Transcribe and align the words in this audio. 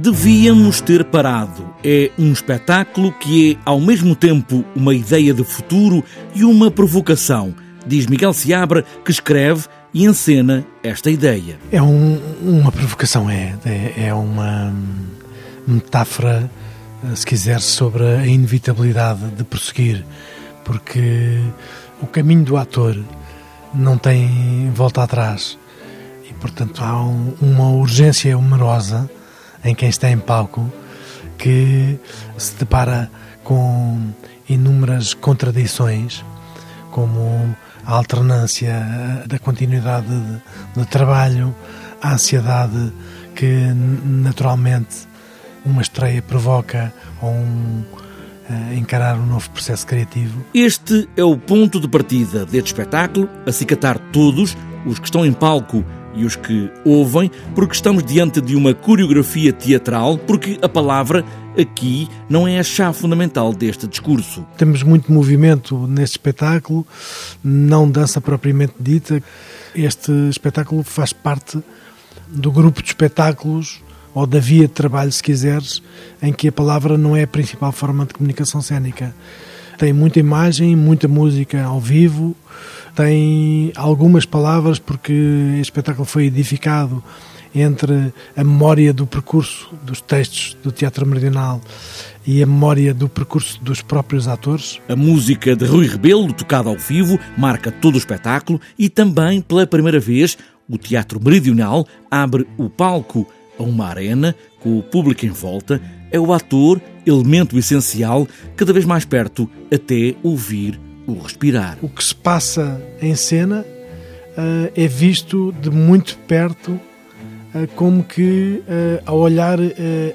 Devíamos 0.00 0.80
ter 0.80 1.04
parado. 1.04 1.74
É 1.84 2.10
um 2.18 2.32
espetáculo 2.32 3.12
que 3.12 3.52
é, 3.52 3.58
ao 3.66 3.78
mesmo 3.78 4.16
tempo, 4.16 4.64
uma 4.74 4.94
ideia 4.94 5.34
de 5.34 5.44
futuro 5.44 6.02
e 6.34 6.42
uma 6.42 6.70
provocação, 6.70 7.54
diz 7.86 8.06
Miguel 8.06 8.32
Seabra, 8.32 8.82
que 9.04 9.10
escreve 9.10 9.66
e 9.92 10.06
encena 10.06 10.64
esta 10.82 11.10
ideia. 11.10 11.58
É 11.70 11.82
um, 11.82 12.18
uma 12.40 12.72
provocação, 12.72 13.28
é, 13.28 13.54
é, 13.66 14.06
é 14.06 14.14
uma 14.14 14.72
metáfora, 15.68 16.50
se 17.14 17.26
quiser, 17.26 17.60
sobre 17.60 18.02
a 18.02 18.26
inevitabilidade 18.26 19.30
de 19.36 19.44
prosseguir, 19.44 20.02
porque 20.64 21.42
o 22.00 22.06
caminho 22.06 22.42
do 22.42 22.56
ator 22.56 22.98
não 23.74 23.98
tem 23.98 24.70
volta 24.74 25.02
atrás 25.02 25.58
e, 26.26 26.32
portanto, 26.32 26.82
há 26.82 27.04
um, 27.04 27.34
uma 27.42 27.68
urgência 27.68 28.38
humorosa 28.38 29.10
em 29.64 29.74
quem 29.74 29.88
está 29.88 30.10
em 30.10 30.18
palco 30.18 30.70
que 31.38 31.98
se 32.36 32.54
depara 32.56 33.10
com 33.42 34.12
inúmeras 34.48 35.14
contradições, 35.14 36.24
como 36.90 37.54
a 37.84 37.94
alternância 37.94 38.74
da 39.26 39.38
continuidade 39.38 40.08
de, 40.08 40.80
de 40.80 40.86
trabalho, 40.86 41.54
a 42.02 42.12
ansiedade 42.12 42.92
que 43.34 43.46
naturalmente 44.04 45.08
uma 45.64 45.82
estreia 45.82 46.20
provoca 46.20 46.92
ou 47.22 47.30
um 47.30 47.84
uh, 48.50 48.74
encarar 48.74 49.16
um 49.16 49.26
novo 49.26 49.48
processo 49.50 49.86
criativo. 49.86 50.44
Este 50.52 51.08
é 51.16 51.24
o 51.24 51.36
ponto 51.36 51.80
de 51.80 51.88
partida 51.88 52.44
deste 52.44 52.68
espetáculo, 52.68 53.28
acicatar 53.46 53.98
todos 54.12 54.56
os 54.84 54.98
que 54.98 55.06
estão 55.06 55.24
em 55.24 55.32
palco 55.32 55.84
e 56.14 56.24
os 56.24 56.36
que 56.36 56.70
ouvem, 56.84 57.30
porque 57.54 57.74
estamos 57.74 58.04
diante 58.04 58.40
de 58.40 58.56
uma 58.56 58.74
coreografia 58.74 59.52
teatral, 59.52 60.18
porque 60.18 60.58
a 60.62 60.68
palavra 60.68 61.24
aqui 61.58 62.08
não 62.28 62.46
é 62.46 62.58
a 62.58 62.62
chave 62.62 62.96
fundamental 62.96 63.52
deste 63.52 63.86
discurso. 63.86 64.44
Temos 64.56 64.82
muito 64.82 65.12
movimento 65.12 65.86
neste 65.86 66.14
espetáculo, 66.14 66.86
não 67.42 67.90
dança 67.90 68.20
propriamente 68.20 68.74
dita. 68.78 69.22
Este 69.74 70.12
espetáculo 70.28 70.82
faz 70.82 71.12
parte 71.12 71.58
do 72.28 72.50
grupo 72.50 72.82
de 72.82 72.88
espetáculos 72.88 73.80
ou 74.14 74.26
da 74.26 74.38
via 74.38 74.66
de 74.66 74.72
trabalho, 74.72 75.12
se 75.12 75.22
quiseres, 75.22 75.82
em 76.20 76.32
que 76.32 76.48
a 76.48 76.52
palavra 76.52 76.98
não 76.98 77.16
é 77.16 77.22
a 77.22 77.28
principal 77.28 77.72
forma 77.72 78.04
de 78.04 78.14
comunicação 78.14 78.60
cênica. 78.60 79.14
Tem 79.80 79.94
muita 79.94 80.20
imagem, 80.20 80.76
muita 80.76 81.08
música 81.08 81.64
ao 81.64 81.80
vivo, 81.80 82.36
tem 82.94 83.72
algumas 83.74 84.26
palavras, 84.26 84.78
porque 84.78 85.10
este 85.52 85.62
espetáculo 85.62 86.04
foi 86.04 86.26
edificado 86.26 87.02
entre 87.54 88.12
a 88.36 88.44
memória 88.44 88.92
do 88.92 89.06
percurso 89.06 89.74
dos 89.82 90.02
textos 90.02 90.54
do 90.62 90.70
Teatro 90.70 91.06
Meridional 91.06 91.62
e 92.26 92.42
a 92.42 92.46
memória 92.46 92.92
do 92.92 93.08
percurso 93.08 93.58
dos 93.62 93.80
próprios 93.80 94.28
atores. 94.28 94.78
A 94.86 94.94
música 94.94 95.56
de 95.56 95.64
Rui 95.64 95.86
Rebelo, 95.86 96.30
tocada 96.30 96.68
ao 96.68 96.76
vivo, 96.76 97.18
marca 97.38 97.72
todo 97.72 97.94
o 97.94 97.98
espetáculo 97.98 98.60
e 98.78 98.90
também, 98.90 99.40
pela 99.40 99.66
primeira 99.66 99.98
vez, 99.98 100.36
o 100.68 100.76
Teatro 100.76 101.18
Meridional 101.24 101.86
abre 102.10 102.46
o 102.58 102.68
palco 102.68 103.26
a 103.60 103.62
uma 103.62 103.86
arena 103.86 104.34
com 104.58 104.78
o 104.78 104.82
público 104.82 105.26
em 105.26 105.30
volta. 105.30 105.80
É 106.10 106.18
o 106.18 106.32
ator, 106.32 106.80
elemento 107.06 107.58
essencial, 107.58 108.26
cada 108.56 108.72
vez 108.72 108.84
mais 108.84 109.04
perto 109.04 109.48
até 109.72 110.14
ouvir 110.22 110.80
o 111.06 111.12
respirar. 111.12 111.78
O 111.82 111.88
que 111.88 112.02
se 112.02 112.14
passa 112.14 112.80
em 113.00 113.14
cena 113.14 113.64
uh, 113.64 114.72
é 114.74 114.86
visto 114.88 115.54
de 115.60 115.70
muito 115.70 116.16
perto, 116.26 116.72
uh, 116.72 117.66
como 117.76 118.02
que 118.02 118.62
uh, 118.62 119.02
a 119.04 119.12
olhar 119.12 119.58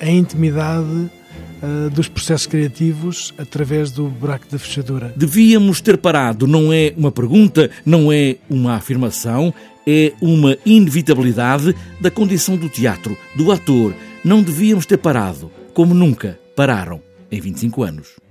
a 0.00 0.10
intimidade 0.10 1.10
dos 1.92 2.08
processos 2.08 2.46
criativos 2.46 3.32
através 3.38 3.90
do 3.90 4.08
buraco 4.08 4.46
da 4.50 4.58
fechadura. 4.58 5.12
Devíamos 5.16 5.80
ter 5.80 5.96
parado, 5.96 6.46
não 6.46 6.72
é 6.72 6.92
uma 6.96 7.12
pergunta, 7.12 7.70
não 7.84 8.12
é 8.12 8.36
uma 8.50 8.74
afirmação, 8.74 9.54
é 9.86 10.12
uma 10.20 10.56
inevitabilidade 10.64 11.74
da 12.00 12.10
condição 12.10 12.56
do 12.56 12.68
teatro, 12.68 13.16
do 13.36 13.50
ator. 13.52 13.94
Não 14.24 14.42
devíamos 14.42 14.86
ter 14.86 14.98
parado, 14.98 15.50
como 15.74 15.94
nunca 15.94 16.38
pararam 16.54 17.00
em 17.30 17.40
25 17.40 17.82
anos. 17.82 18.22